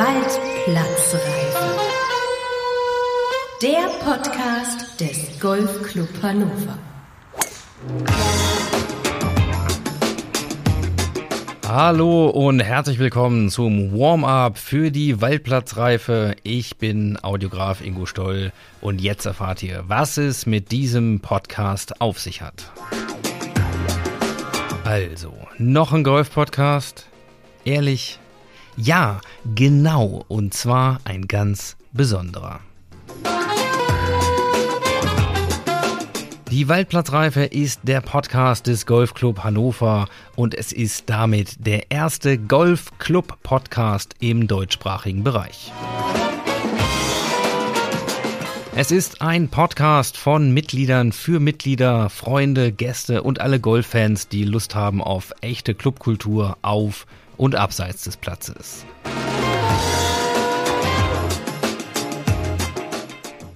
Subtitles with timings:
[0.00, 1.76] Waldplatzreife.
[3.60, 6.78] Der Podcast des Golfclub Hannover.
[11.68, 16.34] Hallo und herzlich willkommen zum Warm-up für die Waldplatzreife.
[16.44, 22.18] Ich bin Audiograf Ingo Stoll und jetzt erfahrt ihr, was es mit diesem Podcast auf
[22.18, 22.72] sich hat.
[24.82, 27.04] Also, noch ein Golf-Podcast?
[27.66, 28.18] Ehrlich?
[28.82, 29.20] Ja,
[29.54, 32.60] genau, und zwar ein ganz besonderer.
[36.50, 44.14] Die Waldplatzreife ist der Podcast des Golfclub Hannover und es ist damit der erste Golfclub-Podcast
[44.18, 45.70] im deutschsprachigen Bereich.
[48.74, 54.74] Es ist ein Podcast von Mitgliedern für Mitglieder, Freunde, Gäste und alle Golffans, die Lust
[54.74, 57.06] haben auf echte Clubkultur auf
[57.40, 58.84] und abseits des Platzes.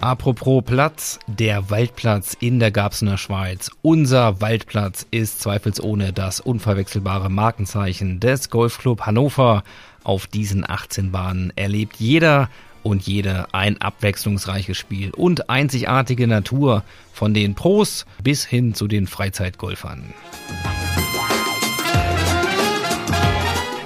[0.00, 3.70] Apropos Platz, der Waldplatz in der Garbsener Schweiz.
[3.82, 9.64] Unser Waldplatz ist zweifelsohne das unverwechselbare Markenzeichen des Golfclub Hannover.
[10.02, 12.48] Auf diesen 18 Bahnen erlebt jeder
[12.82, 19.06] und jede ein abwechslungsreiches Spiel und einzigartige Natur von den Pros bis hin zu den
[19.06, 20.14] Freizeitgolfern.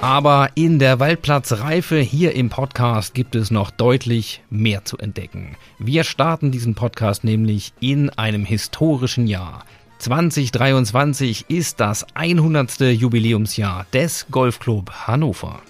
[0.01, 5.57] Aber in der Waldplatzreife hier im Podcast gibt es noch deutlich mehr zu entdecken.
[5.77, 9.65] Wir starten diesen Podcast nämlich in einem historischen Jahr.
[9.97, 12.79] 2023 ist das 100.
[12.79, 15.61] Jubiläumsjahr des Golfclub Hannover.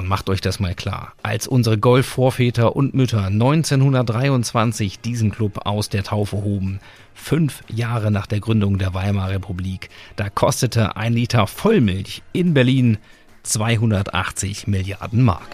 [0.00, 1.12] Und macht euch das mal klar.
[1.22, 6.80] Als unsere Golfvorväter und Mütter 1923 diesen Club aus der Taufe hoben,
[7.14, 9.90] fünf Jahre nach der Gründung der Weimarer Republik.
[10.16, 12.96] Da kostete ein Liter Vollmilch in Berlin
[13.42, 15.48] 280 Milliarden Mark.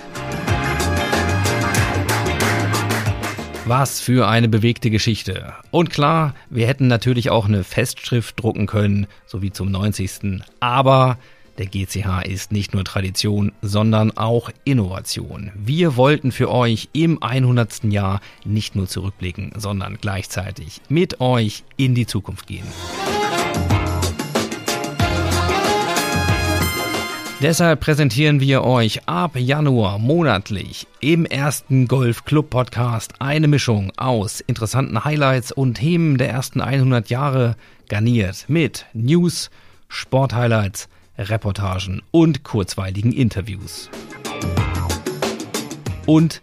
[3.64, 5.54] Was für eine bewegte Geschichte.
[5.72, 10.40] Und klar, wir hätten natürlich auch eine Festschrift drucken können, so wie zum 90.
[10.60, 11.18] Aber
[11.58, 15.52] der GCH ist nicht nur Tradition, sondern auch Innovation.
[15.54, 17.84] Wir wollten für euch im 100.
[17.84, 22.66] Jahr nicht nur zurückblicken, sondern gleichzeitig mit euch in die Zukunft gehen.
[27.42, 34.40] Deshalb präsentieren wir euch ab Januar monatlich im ersten Golf Club Podcast eine Mischung aus
[34.40, 37.56] interessanten Highlights und Themen der ersten 100 Jahre
[37.90, 39.50] garniert mit News,
[39.88, 40.88] Sporthighlights,
[41.18, 43.90] Reportagen und kurzweiligen Interviews.
[46.06, 46.42] Und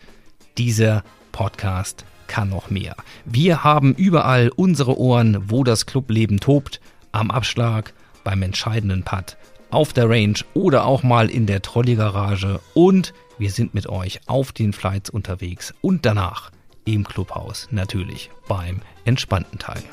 [0.57, 2.95] dieser Podcast kann noch mehr.
[3.25, 6.81] Wir haben überall unsere Ohren, wo das Clubleben tobt,
[7.12, 9.38] am Abschlag, beim entscheidenden Putt,
[9.69, 14.51] auf der Range oder auch mal in der Trolleygarage und wir sind mit euch auf
[14.51, 16.51] den Flights unterwegs und danach
[16.85, 19.83] im Clubhaus natürlich beim entspannten Teil.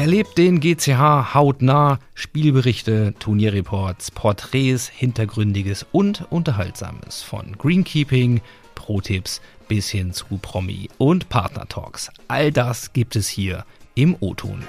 [0.00, 8.40] Erlebt den GCH hautnah, Spielberichte, Turnierreports, Porträts, Hintergründiges und Unterhaltsames von Greenkeeping,
[8.74, 12.10] Pro-Tipps bis hin zu Promi und Partner-Talks.
[12.28, 14.64] All das gibt es hier im O-Ton.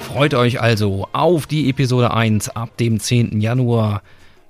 [0.00, 3.42] Freut euch also auf die Episode 1 ab dem 10.
[3.42, 4.02] Januar.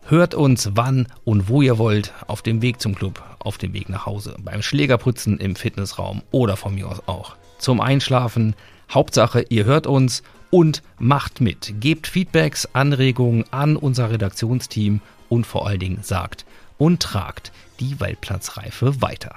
[0.04, 3.88] Hört uns wann und wo ihr wollt, auf dem Weg zum Club, auf dem Weg
[3.88, 7.36] nach Hause, beim Schlägerputzen im Fitnessraum oder von mir aus auch.
[7.58, 8.54] Zum Einschlafen.
[8.90, 11.74] Hauptsache, ihr hört uns und macht mit.
[11.80, 16.44] Gebt Feedbacks, Anregungen an unser Redaktionsteam und vor allen Dingen sagt
[16.78, 19.36] und tragt die Waldplatzreife weiter.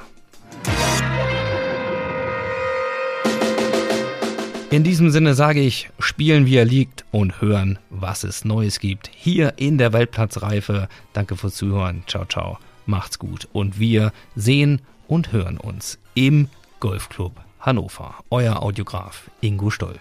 [4.72, 9.10] In diesem Sinne sage ich, spielen wie er liegt und hören, was es Neues gibt.
[9.16, 10.90] Hier in der Weltplatzreife.
[11.14, 12.04] Danke fürs Zuhören.
[12.08, 12.58] Ciao, ciao.
[12.86, 13.48] Macht's gut.
[13.54, 16.50] Und wir sehen und hören uns im
[16.80, 18.16] Golfclub Hannover.
[18.32, 20.00] Euer Audiograf Ingo Stoll.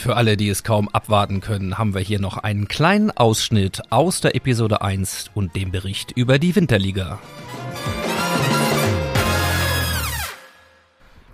[0.00, 4.20] Für alle, die es kaum abwarten können, haben wir hier noch einen kleinen Ausschnitt aus
[4.20, 7.18] der Episode 1 und dem Bericht über die Winterliga.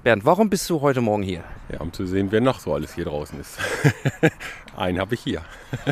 [0.03, 1.45] Bernd, warum bist du heute Morgen hier?
[1.73, 3.59] Ja, um zu sehen, wer noch so alles hier draußen ist.
[4.77, 5.43] Einen habe ich hier.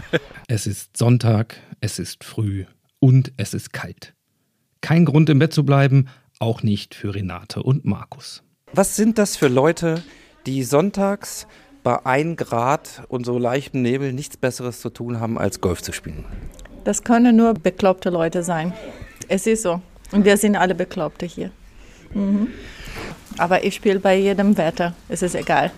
[0.49, 2.65] es ist Sonntag, es ist früh
[3.01, 4.15] und es ist kalt.
[4.81, 8.43] Kein Grund im Bett zu bleiben, auch nicht für Renate und Markus.
[8.73, 10.03] Was sind das für Leute,
[10.47, 11.47] die sonntags
[11.85, 15.93] bei 1 Grad und so leichtem Nebel nichts Besseres zu tun haben, als Golf zu
[15.93, 16.25] spielen?
[16.83, 18.73] Das können nur bekloppte Leute sein.
[19.29, 19.81] Es ist so.
[20.11, 21.51] Und wir sind alle Bekloppte hier.
[22.13, 22.49] Mhm.
[23.39, 25.71] Aber ich spiele bei jedem Wetter, es ist egal.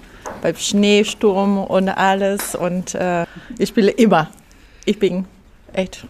[0.43, 2.55] Bei Schnee, Sturm und alles.
[2.55, 3.26] Und äh,
[3.58, 4.31] ich spiele immer.
[4.85, 5.26] Ich bin
[5.73, 6.06] echt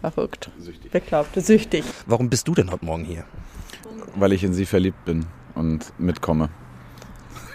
[0.00, 0.90] verrückt, süchtig.
[0.90, 1.84] bekloppt, süchtig.
[2.06, 3.24] Warum bist du denn heute Morgen hier?
[4.14, 6.48] Weil ich in sie verliebt bin und mitkomme.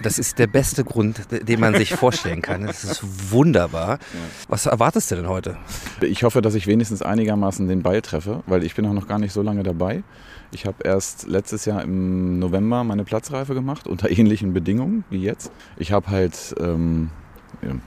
[0.01, 2.65] Das ist der beste Grund, den man sich vorstellen kann.
[2.65, 3.99] Das ist wunderbar.
[4.47, 5.57] Was erwartest du denn heute?
[6.01, 9.19] Ich hoffe, dass ich wenigstens einigermaßen den Ball treffe, weil ich bin auch noch gar
[9.19, 10.03] nicht so lange dabei.
[10.51, 15.51] Ich habe erst letztes Jahr im November meine Platzreife gemacht, unter ähnlichen Bedingungen wie jetzt.
[15.77, 17.09] Ich habe halt, ähm,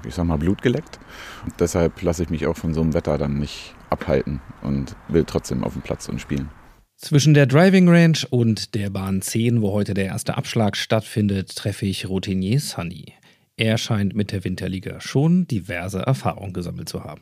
[0.06, 0.98] ich sag mal, Blut geleckt.
[1.44, 5.24] Und deshalb lasse ich mich auch von so einem Wetter dann nicht abhalten und will
[5.24, 6.48] trotzdem auf dem Platz und spielen.
[6.96, 11.86] Zwischen der Driving Range und der Bahn 10, wo heute der erste Abschlag stattfindet, treffe
[11.86, 13.14] ich Routinier Sunny.
[13.56, 17.20] Er scheint mit der Winterliga schon diverse Erfahrungen gesammelt zu haben.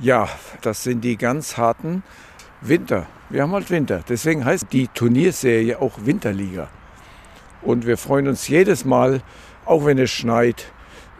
[0.00, 0.28] Ja,
[0.62, 2.02] das sind die ganz harten
[2.60, 3.06] Winter.
[3.30, 4.04] Wir haben halt Winter.
[4.08, 6.68] Deswegen heißt die Turnierserie auch Winterliga.
[7.62, 9.22] Und wir freuen uns jedes Mal,
[9.64, 10.72] auch wenn es schneit,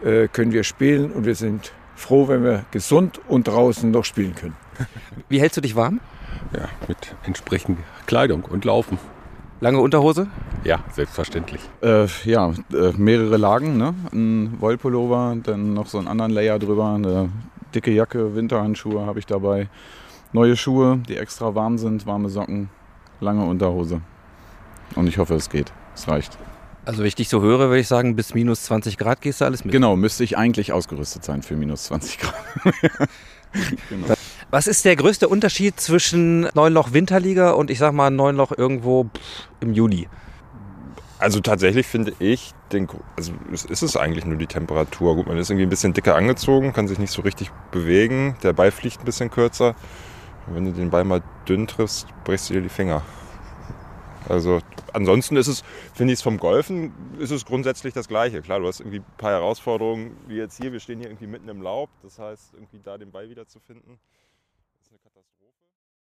[0.03, 4.35] äh, können wir spielen und wir sind froh, wenn wir gesund und draußen noch spielen
[4.35, 4.55] können.
[5.29, 5.99] Wie hältst du dich warm?
[6.53, 8.97] Ja, mit entsprechender Kleidung und Laufen.
[9.61, 10.27] Lange Unterhose?
[10.63, 11.61] Ja, selbstverständlich.
[11.81, 13.93] Äh, ja, äh, mehrere Lagen, ne?
[14.13, 17.29] Ein Wollpullover, dann noch so einen anderen Layer drüber, eine
[17.75, 19.67] dicke Jacke, Winterhandschuhe habe ich dabei,
[20.31, 22.69] neue Schuhe, die extra warm sind, warme Socken,
[23.19, 24.01] lange Unterhose.
[24.95, 25.71] Und ich hoffe, es geht.
[25.93, 26.37] Es reicht.
[26.85, 29.45] Also wenn ich dich so höre, würde ich sagen, bis minus 20 Grad gehst du
[29.45, 29.73] alles mit.
[29.73, 32.33] Genau, müsste ich eigentlich ausgerüstet sein für minus 20 Grad.
[33.89, 34.07] genau.
[34.51, 39.07] Was ist der größte Unterschied zwischen Neunloch Winterliga und ich sag mal Neunloch irgendwo
[39.59, 40.09] im Juli?
[41.19, 45.15] Also tatsächlich finde ich, den, also es ist es eigentlich nur die Temperatur.
[45.17, 48.53] Gut, man ist irgendwie ein bisschen dicker angezogen, kann sich nicht so richtig bewegen, der
[48.53, 49.75] Ball fliegt ein bisschen kürzer.
[50.47, 53.03] Und wenn du den Ball mal dünn triffst, brichst du dir die Finger.
[54.27, 54.61] Also
[54.93, 55.63] ansonsten ist es,
[55.93, 58.41] finde ich es vom Golfen, ist es grundsätzlich das Gleiche.
[58.41, 61.49] Klar, du hast irgendwie ein paar Herausforderungen, wie jetzt hier, wir stehen hier irgendwie mitten
[61.49, 61.91] im Laub.
[62.01, 64.28] Das heißt, irgendwie da den Ball wieder zu finden, ist eine Katastrophe.